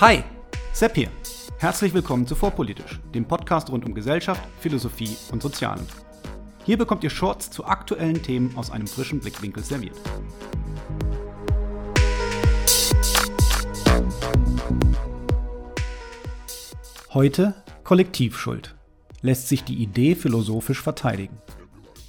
[0.00, 0.22] Hi,
[0.72, 1.08] Sepp hier.
[1.58, 5.84] Herzlich willkommen zu Vorpolitisch, dem Podcast rund um Gesellschaft, Philosophie und Sozialen.
[6.64, 9.96] Hier bekommt ihr Shorts zu aktuellen Themen aus einem frischen Blickwinkel serviert.
[17.12, 18.76] Heute Kollektivschuld.
[19.20, 21.38] Lässt sich die Idee philosophisch verteidigen.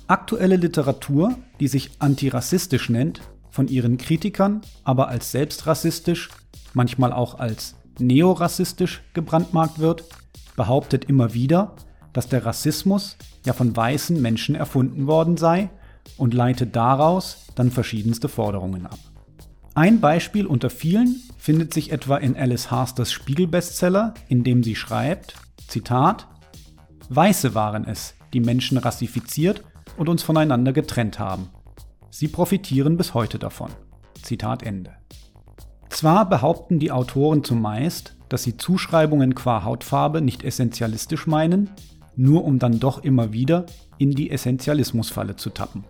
[0.05, 6.29] Aktuelle Literatur, die sich antirassistisch nennt, von ihren Kritikern aber als selbstrassistisch,
[6.75, 10.03] manchmal auch als neorassistisch gebrandmarkt wird,
[10.55, 11.75] behauptet immer wieder,
[12.13, 15.69] dass der Rassismus ja von weißen Menschen erfunden worden sei
[16.17, 18.99] und leitet daraus dann verschiedenste Forderungen ab.
[19.75, 25.35] Ein Beispiel unter vielen findet sich etwa in Alice Harsters Spiegel-Bestseller, in dem sie schreibt,
[25.67, 26.27] Zitat,
[27.09, 29.63] Weiße waren es, die Menschen rassifiziert
[29.97, 31.49] und uns voneinander getrennt haben.
[32.11, 33.71] Sie profitieren bis heute davon.
[34.21, 34.91] Zitat Ende.
[35.89, 41.71] Zwar behaupten die Autoren zumeist, dass sie Zuschreibungen qua Hautfarbe nicht essentialistisch meinen,
[42.15, 43.65] nur um dann doch immer wieder
[43.97, 45.83] in die Essentialismusfalle zu tappen.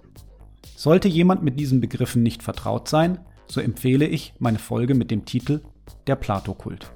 [0.75, 5.25] Sollte jemand mit diesen Begriffen nicht vertraut sein, so empfehle ich meine Folge mit dem
[5.25, 5.61] Titel
[6.07, 6.91] Der Platokult.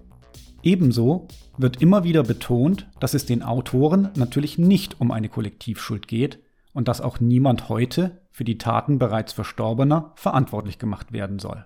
[0.62, 6.40] Ebenso wird immer wieder betont, dass es den Autoren natürlich nicht um eine Kollektivschuld geht
[6.72, 11.66] und dass auch niemand heute für die Taten bereits Verstorbener verantwortlich gemacht werden soll.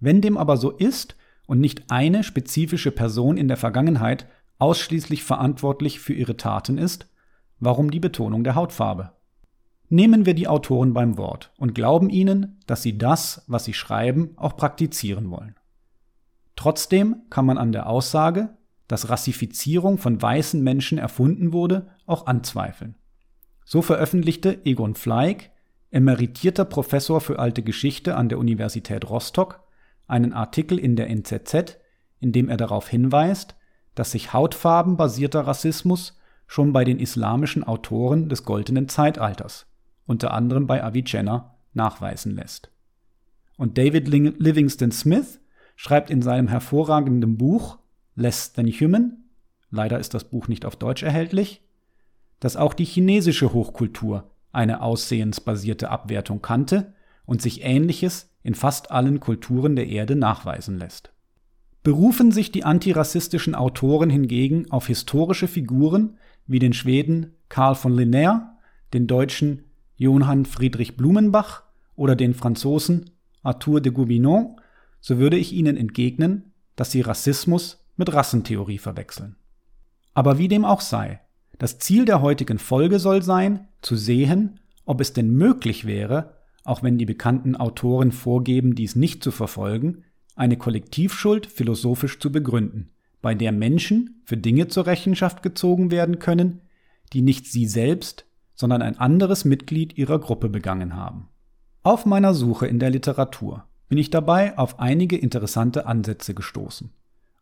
[0.00, 4.26] Wenn dem aber so ist und nicht eine spezifische Person in der Vergangenheit
[4.58, 7.06] ausschließlich verantwortlich für ihre Taten ist,
[7.60, 9.12] warum die Betonung der Hautfarbe?
[9.88, 14.30] Nehmen wir die Autoren beim Wort und glauben ihnen, dass sie das, was sie schreiben,
[14.36, 15.56] auch praktizieren wollen.
[16.54, 18.50] Trotzdem kann man an der Aussage,
[18.86, 22.96] dass Rassifizierung von weißen Menschen erfunden wurde, auch anzweifeln.
[23.64, 25.50] So veröffentlichte Egon Fleig,
[25.90, 29.60] emeritierter Professor für alte Geschichte an der Universität Rostock,
[30.10, 31.78] einen Artikel in der NZZ,
[32.20, 33.56] in dem er darauf hinweist,
[33.94, 39.66] dass sich hautfarbenbasierter Rassismus schon bei den islamischen Autoren des goldenen Zeitalters,
[40.06, 42.70] unter anderem bei Avicenna, nachweisen lässt.
[43.56, 45.40] Und David Livingston Smith
[45.76, 47.78] schreibt in seinem hervorragenden Buch
[48.16, 49.24] Less Than Human,
[49.70, 51.62] leider ist das Buch nicht auf Deutsch erhältlich,
[52.40, 56.94] dass auch die chinesische Hochkultur eine aussehensbasierte Abwertung kannte
[57.30, 61.12] und sich Ähnliches in fast allen Kulturen der Erde nachweisen lässt.
[61.84, 66.18] Berufen sich die antirassistischen Autoren hingegen auf historische Figuren
[66.48, 68.40] wie den Schweden Karl von Linnaeus,
[68.92, 69.62] den Deutschen
[69.94, 71.62] Johann Friedrich Blumenbach
[71.94, 73.10] oder den Franzosen
[73.44, 74.56] Arthur de Gobineau,
[75.00, 79.36] so würde ich ihnen entgegnen, dass sie Rassismus mit Rassentheorie verwechseln.
[80.14, 81.20] Aber wie dem auch sei,
[81.58, 86.82] das Ziel der heutigen Folge soll sein, zu sehen, ob es denn möglich wäre, auch
[86.82, 90.04] wenn die bekannten Autoren vorgeben, dies nicht zu verfolgen,
[90.36, 92.90] eine Kollektivschuld philosophisch zu begründen,
[93.22, 96.62] bei der Menschen für Dinge zur Rechenschaft gezogen werden können,
[97.12, 101.28] die nicht sie selbst, sondern ein anderes Mitglied ihrer Gruppe begangen haben.
[101.82, 106.90] Auf meiner Suche in der Literatur bin ich dabei auf einige interessante Ansätze gestoßen.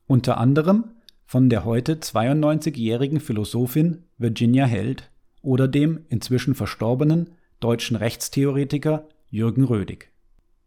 [0.07, 0.85] Unter anderem
[1.27, 5.11] von der heute 92-jährigen Philosophin Virginia Held
[5.43, 7.31] oder dem inzwischen verstorbenen
[7.61, 10.11] deutschen Rechtstheoretiker Jürgen Rödig.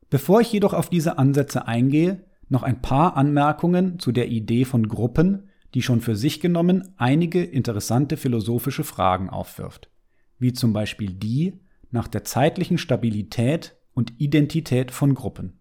[0.09, 4.88] Bevor ich jedoch auf diese Ansätze eingehe, noch ein paar Anmerkungen zu der Idee von
[4.88, 9.90] Gruppen, die schon für sich genommen einige interessante philosophische Fragen aufwirft,
[10.38, 11.59] wie zum Beispiel die
[11.91, 15.59] nach der zeitlichen Stabilität und Identität von Gruppen.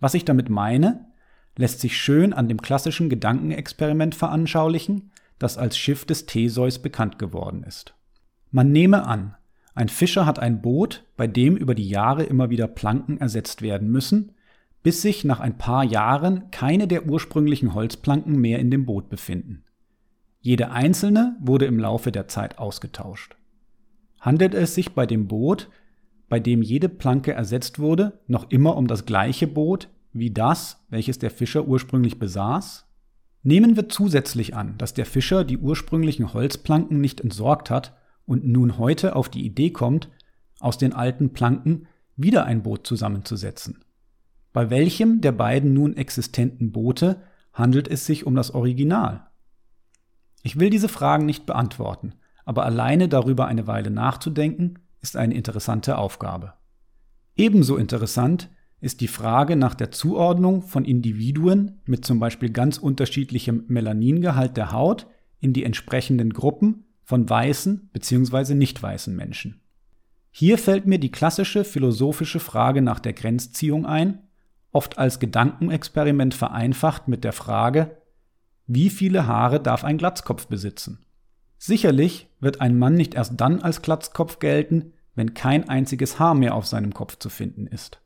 [0.00, 1.06] Was ich damit meine,
[1.56, 7.62] lässt sich schön an dem klassischen Gedankenexperiment veranschaulichen, das als Schiff des Theseus bekannt geworden
[7.62, 7.94] ist.
[8.50, 9.34] Man nehme an,
[9.74, 13.90] ein Fischer hat ein Boot, bei dem über die Jahre immer wieder Planken ersetzt werden
[13.90, 14.32] müssen,
[14.82, 19.64] bis sich nach ein paar Jahren keine der ursprünglichen Holzplanken mehr in dem Boot befinden.
[20.40, 23.36] Jede einzelne wurde im Laufe der Zeit ausgetauscht.
[24.20, 25.70] Handelt es sich bei dem Boot,
[26.28, 31.18] bei dem jede Planke ersetzt wurde, noch immer um das gleiche Boot wie das, welches
[31.18, 32.86] der Fischer ursprünglich besaß?
[33.42, 37.96] Nehmen wir zusätzlich an, dass der Fischer die ursprünglichen Holzplanken nicht entsorgt hat
[38.26, 40.08] und nun heute auf die Idee kommt,
[40.60, 41.86] aus den alten Planken
[42.16, 43.84] wieder ein Boot zusammenzusetzen.
[44.52, 47.22] Bei welchem der beiden nun existenten Boote
[47.52, 49.26] handelt es sich um das Original?
[50.42, 52.14] Ich will diese Fragen nicht beantworten,
[52.44, 56.54] aber alleine darüber eine Weile nachzudenken, ist eine interessante Aufgabe.
[57.36, 63.64] Ebenso interessant ist die Frage nach der Zuordnung von Individuen mit zum Beispiel ganz unterschiedlichem
[63.68, 65.06] Melaningehalt der Haut
[65.38, 68.54] in die entsprechenden Gruppen von weißen bzw.
[68.54, 69.60] nicht weißen Menschen.
[70.30, 74.20] Hier fällt mir die klassische philosophische Frage nach der Grenzziehung ein,
[74.70, 77.98] oft als Gedankenexperiment vereinfacht mit der Frage,
[78.66, 81.04] Wie viele Haare darf ein Glatzkopf besitzen?
[81.58, 86.54] Sicherlich wird ein Mann nicht erst dann als Glatzkopf gelten, wenn kein einziges Haar mehr
[86.54, 88.00] auf seinem Kopf zu finden ist.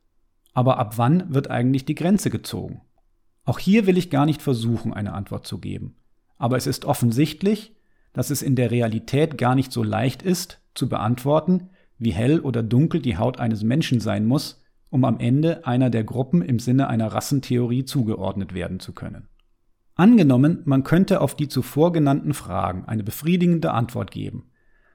[0.53, 2.81] Aber ab wann wird eigentlich die Grenze gezogen?
[3.45, 5.95] Auch hier will ich gar nicht versuchen, eine Antwort zu geben.
[6.37, 7.76] Aber es ist offensichtlich,
[8.13, 12.63] dass es in der Realität gar nicht so leicht ist, zu beantworten, wie hell oder
[12.63, 16.87] dunkel die Haut eines Menschen sein muss, um am Ende einer der Gruppen im Sinne
[16.87, 19.27] einer Rassentheorie zugeordnet werden zu können.
[19.95, 24.51] Angenommen, man könnte auf die zuvor genannten Fragen eine befriedigende Antwort geben,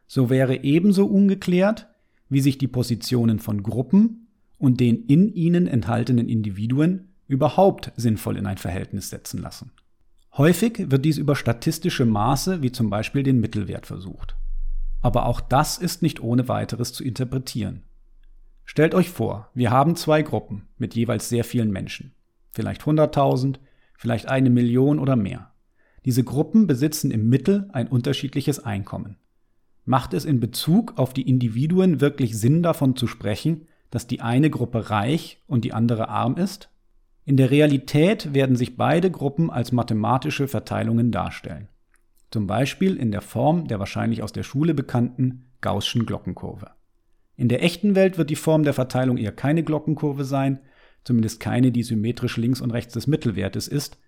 [0.06, 1.88] so wäre ebenso ungeklärt,
[2.28, 4.28] wie sich die Positionen von Gruppen
[4.58, 9.72] und den in ihnen enthaltenen Individuen überhaupt sinnvoll in ein Verhältnis setzen lassen.
[10.36, 14.34] Häufig wird dies über statistische Maße wie zum Beispiel den Mittelwert versucht.
[15.02, 17.82] Aber auch das ist nicht ohne weiteres zu interpretieren.
[18.64, 22.14] Stellt euch vor, wir haben zwei Gruppen mit jeweils sehr vielen Menschen.
[22.50, 23.56] Vielleicht 100.000,
[23.94, 25.50] vielleicht eine Million oder mehr.
[26.04, 29.16] Diese Gruppen besitzen im Mittel ein unterschiedliches Einkommen.
[29.84, 34.48] Macht es in Bezug auf die Individuen wirklich Sinn davon zu sprechen, dass die eine
[34.48, 36.71] Gruppe reich und die andere arm ist?
[37.24, 41.68] In der Realität werden sich beide Gruppen als mathematische Verteilungen darstellen.
[42.30, 46.70] Zum Beispiel in der Form der wahrscheinlich aus der Schule bekannten Gaußschen Glockenkurve.
[47.36, 50.60] In der echten Welt wird die Form der Verteilung eher keine Glockenkurve sein,
[51.04, 53.98] zumindest keine, die symmetrisch links und rechts des Mittelwertes ist,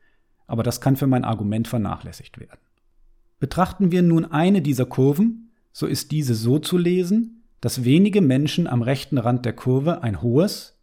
[0.46, 2.60] aber das kann für mein Argument vernachlässigt werden.
[3.38, 8.66] Betrachten wir nun eine dieser Kurven, so ist diese so zu lesen, dass wenige Menschen
[8.66, 10.73] am rechten Rand der Kurve ein hohes,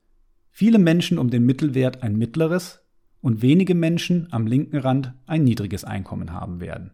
[0.51, 2.86] viele Menschen um den Mittelwert ein mittleres
[3.21, 6.92] und wenige Menschen am linken Rand ein niedriges Einkommen haben werden.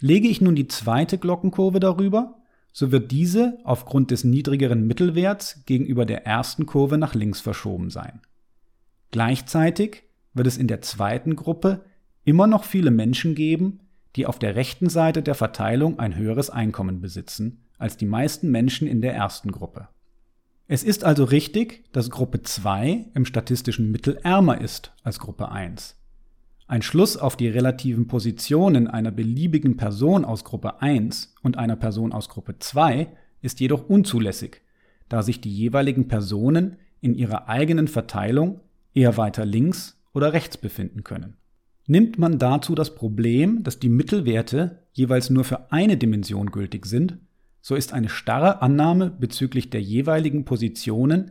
[0.00, 2.42] Lege ich nun die zweite Glockenkurve darüber,
[2.72, 8.20] so wird diese aufgrund des niedrigeren Mittelwerts gegenüber der ersten Kurve nach links verschoben sein.
[9.10, 10.04] Gleichzeitig
[10.34, 11.84] wird es in der zweiten Gruppe
[12.24, 13.80] immer noch viele Menschen geben,
[14.16, 18.86] die auf der rechten Seite der Verteilung ein höheres Einkommen besitzen als die meisten Menschen
[18.86, 19.88] in der ersten Gruppe.
[20.72, 25.98] Es ist also richtig, dass Gruppe 2 im statistischen Mittel ärmer ist als Gruppe 1.
[26.66, 32.14] Ein Schluss auf die relativen Positionen einer beliebigen Person aus Gruppe 1 und einer Person
[32.14, 33.06] aus Gruppe 2
[33.42, 34.62] ist jedoch unzulässig,
[35.10, 38.60] da sich die jeweiligen Personen in ihrer eigenen Verteilung
[38.94, 41.36] eher weiter links oder rechts befinden können.
[41.86, 47.18] Nimmt man dazu das Problem, dass die Mittelwerte jeweils nur für eine Dimension gültig sind,
[47.62, 51.30] so ist eine starre Annahme bezüglich der jeweiligen Positionen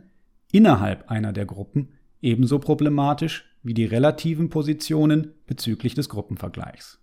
[0.50, 1.90] innerhalb einer der Gruppen
[2.22, 6.98] ebenso problematisch wie die relativen Positionen bezüglich des Gruppenvergleichs.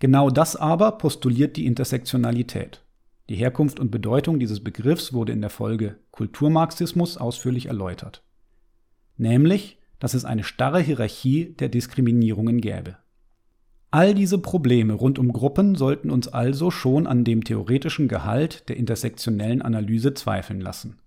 [0.00, 2.82] Genau das aber postuliert die Intersektionalität.
[3.28, 8.24] Die Herkunft und Bedeutung dieses Begriffs wurde in der Folge Kulturmarxismus ausführlich erläutert.
[9.16, 12.96] Nämlich, dass es eine starre Hierarchie der Diskriminierungen gäbe.
[13.94, 18.78] All diese Probleme rund um Gruppen sollten uns also schon an dem theoretischen Gehalt der
[18.78, 20.98] intersektionellen Analyse zweifeln lassen.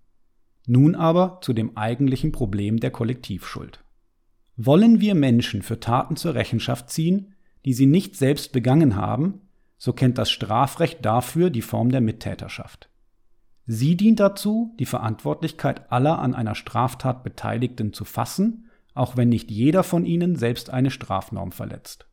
[0.68, 3.84] Nun aber zu dem eigentlichen Problem der Kollektivschuld.
[4.56, 7.34] Wollen wir Menschen für Taten zur Rechenschaft ziehen,
[7.66, 9.42] die sie nicht selbst begangen haben,
[9.80, 12.90] so kennt das Strafrecht dafür die Form der Mittäterschaft.
[13.66, 19.50] Sie dient dazu, die Verantwortlichkeit aller an einer Straftat Beteiligten zu fassen, auch wenn nicht
[19.50, 22.06] jeder von ihnen selbst eine Strafnorm verletzt.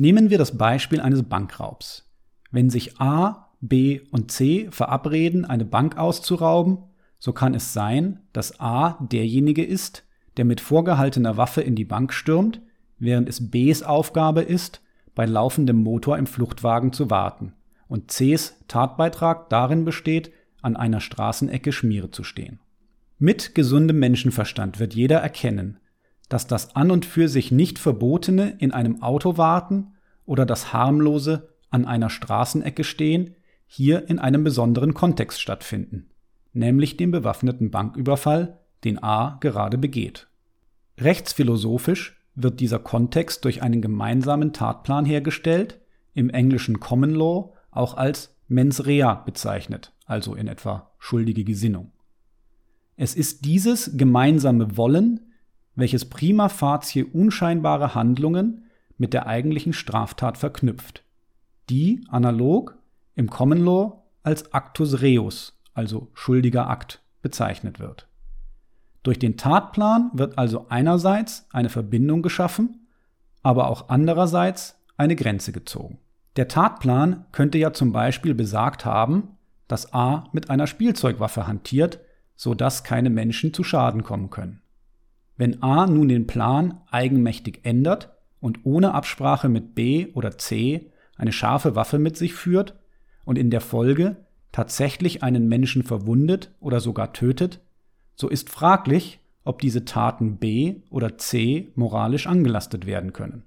[0.00, 2.08] Nehmen wir das Beispiel eines Bankraubs.
[2.50, 6.78] Wenn sich A, B und C verabreden, eine Bank auszurauben,
[7.18, 10.04] so kann es sein, dass A derjenige ist,
[10.36, 12.60] der mit vorgehaltener Waffe in die Bank stürmt,
[12.98, 14.80] während es Bs Aufgabe ist,
[15.16, 17.54] bei laufendem Motor im Fluchtwagen zu warten
[17.88, 20.30] und Cs Tatbeitrag darin besteht,
[20.62, 22.60] an einer Straßenecke Schmiere zu stehen.
[23.18, 25.80] Mit gesundem Menschenverstand wird jeder erkennen,
[26.28, 29.94] dass das an und für sich nicht Verbotene in einem Auto warten
[30.26, 33.34] oder das harmlose an einer Straßenecke stehen
[33.66, 36.10] hier in einem besonderen Kontext stattfinden,
[36.52, 40.28] nämlich dem bewaffneten Banküberfall, den A gerade begeht.
[40.98, 45.80] Rechtsphilosophisch wird dieser Kontext durch einen gemeinsamen Tatplan hergestellt,
[46.14, 51.92] im englischen Common Law auch als mens rea bezeichnet, also in etwa schuldige Gesinnung.
[52.96, 55.27] Es ist dieses gemeinsame Wollen,
[55.78, 58.64] welches prima facie unscheinbare Handlungen
[58.96, 61.04] mit der eigentlichen Straftat verknüpft,
[61.70, 62.76] die analog
[63.14, 68.08] im Common Law als Actus reus, also schuldiger Akt, bezeichnet wird.
[69.04, 72.88] Durch den Tatplan wird also einerseits eine Verbindung geschaffen,
[73.44, 75.98] aber auch andererseits eine Grenze gezogen.
[76.34, 79.36] Der Tatplan könnte ja zum Beispiel besagt haben,
[79.68, 82.00] dass A mit einer Spielzeugwaffe hantiert,
[82.34, 84.60] sodass keine Menschen zu Schaden kommen können.
[85.38, 91.32] Wenn A nun den Plan eigenmächtig ändert und ohne Absprache mit B oder C eine
[91.32, 92.74] scharfe Waffe mit sich führt
[93.24, 94.16] und in der Folge
[94.52, 97.60] tatsächlich einen Menschen verwundet oder sogar tötet,
[98.16, 103.44] so ist fraglich, ob diese Taten B oder C moralisch angelastet werden können.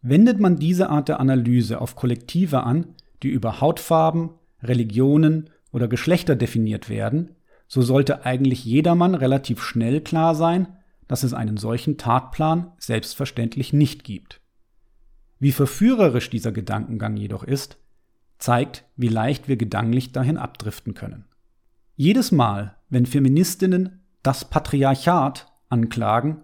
[0.00, 4.30] Wendet man diese Art der Analyse auf Kollektive an, die über Hautfarben,
[4.62, 10.68] Religionen oder Geschlechter definiert werden, so sollte eigentlich jedermann relativ schnell klar sein,
[11.08, 14.40] dass es einen solchen Tatplan selbstverständlich nicht gibt.
[15.40, 17.78] Wie verführerisch dieser Gedankengang jedoch ist,
[18.38, 21.24] zeigt, wie leicht wir gedanklich dahin abdriften können.
[21.96, 26.42] Jedes Mal, wenn Feministinnen das Patriarchat anklagen,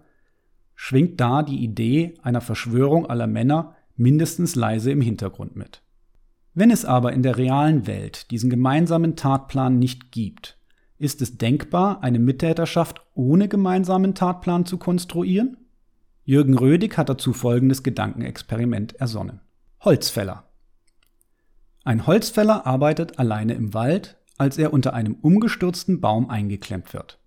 [0.75, 5.81] schwingt da die Idee einer Verschwörung aller Männer mindestens leise im Hintergrund mit.
[6.53, 10.57] Wenn es aber in der realen Welt diesen gemeinsamen Tatplan nicht gibt,
[10.97, 15.57] ist es denkbar, eine Mittäterschaft ohne gemeinsamen Tatplan zu konstruieren?
[16.23, 19.41] Jürgen Rödig hat dazu folgendes Gedankenexperiment ersonnen.
[19.81, 20.45] Holzfäller.
[21.83, 27.19] Ein Holzfäller arbeitet alleine im Wald, als er unter einem umgestürzten Baum eingeklemmt wird.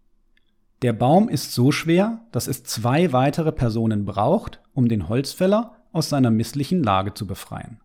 [0.82, 6.08] Der Baum ist so schwer, dass es zwei weitere Personen braucht, um den Holzfäller aus
[6.08, 7.80] seiner misslichen Lage zu befreien.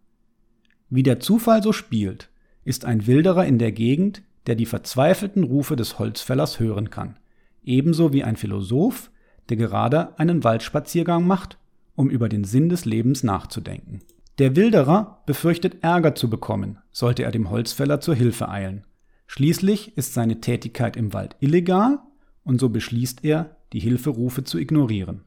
[0.89, 2.29] Wie der Zufall so spielt,
[2.63, 7.17] ist ein Wilderer in der Gegend, der die verzweifelten Rufe des Holzfällers hören kann,
[7.63, 9.11] ebenso wie ein Philosoph,
[9.49, 11.57] der gerade einen Waldspaziergang macht,
[11.95, 14.01] um über den Sinn des Lebens nachzudenken.
[14.39, 18.85] Der Wilderer befürchtet Ärger zu bekommen, sollte er dem Holzfäller zur Hilfe eilen.
[19.27, 21.99] Schließlich ist seine Tätigkeit im Wald illegal
[22.43, 25.21] und so beschließt er, die Hilferufe zu ignorieren.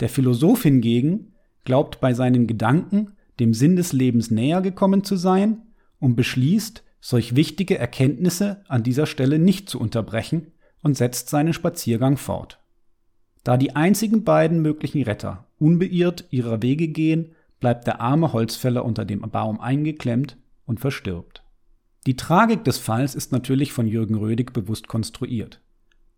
[0.00, 1.32] Der Philosoph hingegen
[1.64, 5.62] glaubt bei seinen Gedanken dem Sinn des Lebens näher gekommen zu sein
[5.98, 12.16] und beschließt, solch wichtige Erkenntnisse an dieser Stelle nicht zu unterbrechen und setzt seinen Spaziergang
[12.16, 12.60] fort.
[13.42, 19.04] Da die einzigen beiden möglichen Retter unbeirrt ihrer Wege gehen, bleibt der arme Holzfäller unter
[19.04, 21.44] dem Baum eingeklemmt und verstirbt.
[22.06, 25.60] Die Tragik des Falls ist natürlich von Jürgen Rödig bewusst konstruiert.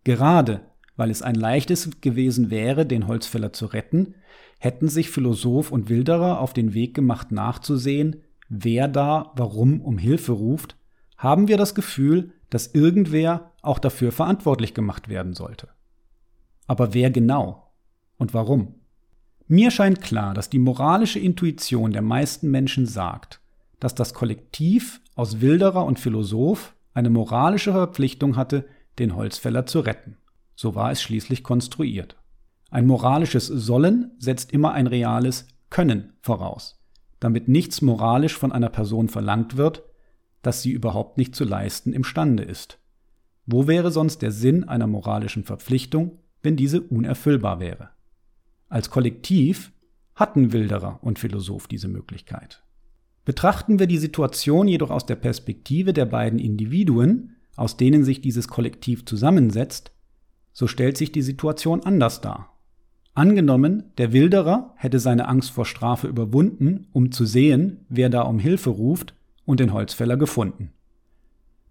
[0.05, 0.61] Gerade
[0.95, 4.15] weil es ein leichtes gewesen wäre, den Holzfäller zu retten,
[4.57, 10.33] hätten sich Philosoph und Wilderer auf den Weg gemacht nachzusehen, wer da warum um Hilfe
[10.33, 10.77] ruft,
[11.17, 15.69] haben wir das Gefühl, dass irgendwer auch dafür verantwortlich gemacht werden sollte.
[16.67, 17.71] Aber wer genau
[18.17, 18.75] und warum?
[19.47, 23.39] Mir scheint klar, dass die moralische Intuition der meisten Menschen sagt,
[23.79, 28.67] dass das Kollektiv aus Wilderer und Philosoph eine moralische Verpflichtung hatte,
[28.99, 30.17] den Holzfäller zu retten.
[30.55, 32.17] So war es schließlich konstruiert.
[32.69, 36.81] Ein moralisches Sollen setzt immer ein reales Können voraus,
[37.19, 39.83] damit nichts moralisch von einer Person verlangt wird,
[40.41, 42.79] das sie überhaupt nicht zu leisten imstande ist.
[43.45, 47.89] Wo wäre sonst der Sinn einer moralischen Verpflichtung, wenn diese unerfüllbar wäre?
[48.69, 49.71] Als Kollektiv
[50.15, 52.63] hatten Wilderer und Philosoph diese Möglichkeit.
[53.23, 58.47] Betrachten wir die Situation jedoch aus der Perspektive der beiden Individuen, aus denen sich dieses
[58.47, 59.91] Kollektiv zusammensetzt,
[60.53, 62.56] so stellt sich die Situation anders dar.
[63.17, 68.37] Angenommen, der Wilderer hätte seine Angst vor Strafe überwunden, um zu sehen, wer da um
[68.37, 70.69] Hilfe ruft und den Holzfäller gefunden.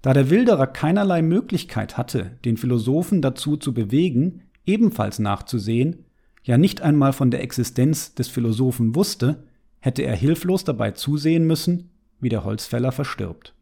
[0.03, 6.07] Da der Wilderer keinerlei Möglichkeit hatte, den Philosophen dazu zu bewegen, ebenfalls nachzusehen,
[6.43, 9.45] ja nicht einmal von der Existenz des Philosophen wusste,
[9.79, 13.55] hätte er hilflos dabei zusehen müssen, wie der Holzfäller verstirbt.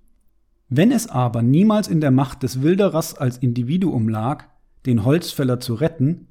[0.70, 4.46] Wenn es aber niemals in der Macht des Wilderers als Individuum lag,
[4.86, 6.28] den Holzfäller zu retten,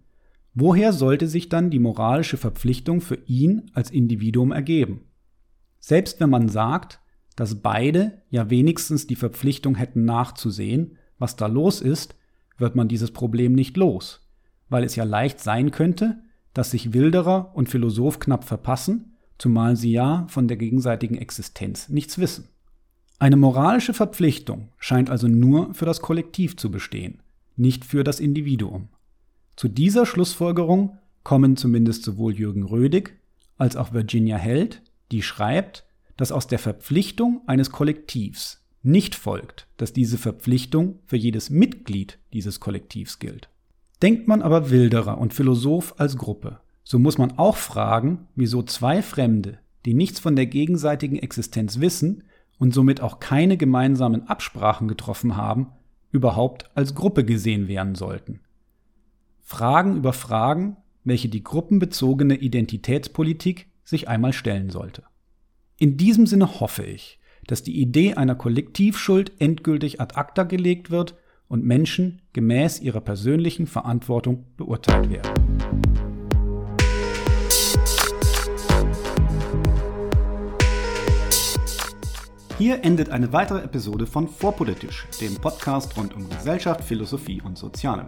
[0.54, 5.02] woher sollte sich dann die moralische Verpflichtung für ihn als Individuum ergeben?
[5.80, 7.00] Selbst wenn man sagt,
[7.36, 12.16] dass beide ja wenigstens die Verpflichtung hätten nachzusehen, was da los ist,
[12.58, 14.28] wird man dieses Problem nicht los,
[14.70, 16.22] weil es ja leicht sein könnte,
[16.54, 22.18] dass sich Wilderer und Philosoph knapp verpassen, zumal sie ja von der gegenseitigen Existenz nichts
[22.20, 22.50] wissen.
[23.20, 27.22] Eine moralische Verpflichtung scheint also nur für das Kollektiv zu bestehen,
[27.56, 28.90] nicht für das Individuum.
[29.56, 33.20] Zu dieser Schlussfolgerung kommen zumindest sowohl Jürgen Rödig
[33.58, 34.82] als auch Virginia Held,
[35.12, 35.86] die schreibt,
[36.18, 42.60] dass aus der Verpflichtung eines Kollektivs nicht folgt, dass diese Verpflichtung für jedes Mitglied dieses
[42.60, 43.50] Kollektivs gilt.
[44.02, 49.02] Denkt man aber Wilderer und Philosoph als Gruppe, so muss man auch fragen, wieso zwei
[49.02, 52.24] Fremde, die nichts von der gegenseitigen Existenz wissen
[52.60, 55.68] und somit auch keine gemeinsamen Absprachen getroffen haben,
[56.12, 58.42] überhaupt als Gruppe gesehen werden sollten.
[59.46, 65.04] Fragen über Fragen, welche die gruppenbezogene Identitätspolitik sich einmal stellen sollte.
[65.78, 71.16] In diesem Sinne hoffe ich, dass die Idee einer Kollektivschuld endgültig ad acta gelegt wird
[71.50, 75.34] und Menschen gemäß ihrer persönlichen Verantwortung beurteilt werden.
[82.58, 88.08] Hier endet eine weitere Episode von Vorpolitisch, dem Podcast rund um Gesellschaft, Philosophie und Soziale.